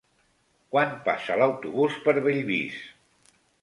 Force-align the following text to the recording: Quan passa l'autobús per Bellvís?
Quan 0.75 0.95
passa 1.09 1.37
l'autobús 1.43 2.01
per 2.09 2.19
Bellvís? 2.29 2.85